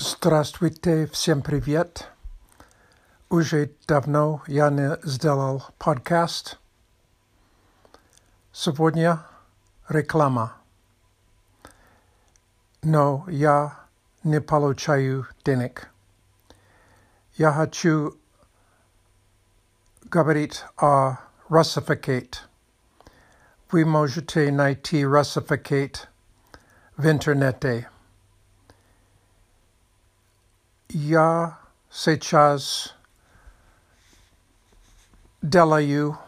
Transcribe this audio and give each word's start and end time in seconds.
Здравствуйте, 0.00 1.06
всем 1.06 1.42
привет. 1.42 2.08
Уже 3.28 3.72
давно 3.86 4.42
я 4.46 4.70
не 4.70 4.98
сделал 5.02 5.64
подкаст. 5.78 6.58
Сегодня 8.52 9.20
реклама. 9.88 10.56
Но 12.82 13.24
я 13.28 13.80
не 14.24 14.40
получаю 14.40 15.26
денег. 15.44 15.88
Я 17.36 17.52
хочу 17.52 18.16
говорить 20.04 20.64
о 20.76 21.16
Russificate. 21.48 22.36
Вы 23.70 23.84
можете 23.84 24.52
найти 24.52 25.02
Russificate 25.02 26.06
в 26.96 27.06
интернете. 27.06 27.89
Я 30.90 31.58
сейчас 31.90 32.94
делаю 35.42 36.18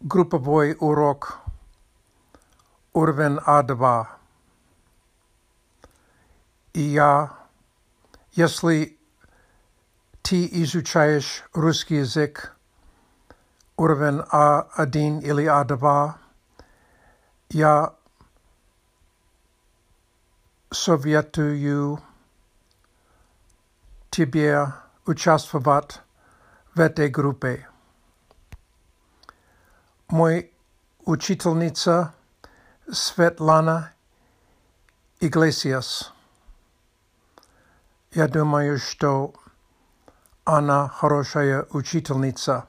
групповой 0.00 0.76
урок 0.78 1.40
уровень 2.92 3.38
А2. 3.38 4.06
И 6.74 6.80
я, 6.80 7.34
если 8.32 8.98
ты 10.22 10.46
изучаешь 10.62 11.44
русский 11.52 11.96
язык 11.96 12.54
уровень 13.76 14.20
А1 14.30 15.22
или 15.22 15.44
А2, 15.44 16.14
я 17.50 17.94
советую 20.70 22.02
тебе 24.12 24.72
участвовать 25.06 26.00
в 26.74 26.80
этой 26.80 27.08
группе. 27.08 27.68
Мой 30.08 30.52
учительница 31.04 32.14
Светлана 32.90 33.92
Иглесиас. 35.20 36.12
Я 38.12 38.28
думаю, 38.28 38.78
что 38.78 39.34
она 40.44 40.88
хорошая 40.88 41.66
учительница. 41.70 42.66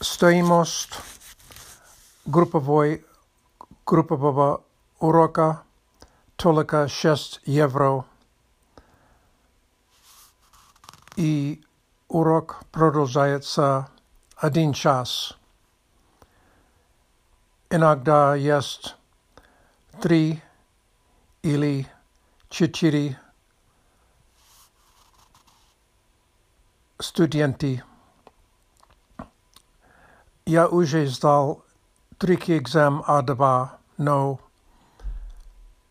Стоимость 0.00 1.00
групповой, 2.24 3.04
группового 3.84 4.62
урока 4.98 5.62
только 6.36 6.88
6 6.88 7.40
евро 7.44 8.04
И 11.15 11.63
урок 12.07 12.63
продолжается 12.71 13.89
один 14.35 14.73
час. 14.73 15.37
Иногда 17.69 18.35
есть 18.35 18.95
три 20.01 20.41
или 21.41 21.87
четыре 22.49 23.19
студенты. 26.99 27.83
Я 30.45 30.67
уже 30.67 31.07
сдал 31.07 31.63
третий 32.17 32.57
экзамен 32.57 33.01
А2, 33.01 33.69
но 33.97 34.39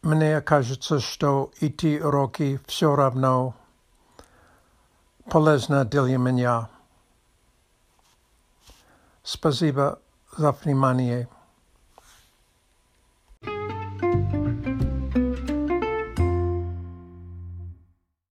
мне 0.03 0.41
кажется, 0.43 1.01
что 1.01 1.51
эти 1.61 1.99
уроки 1.99 2.61
все 2.67 2.95
равно 2.95 3.55
Polezna 5.31 5.85
Dilyamanya. 5.85 6.69
Spasiba 9.25 9.97
za 10.39 10.51
vnímanie. 10.53 11.27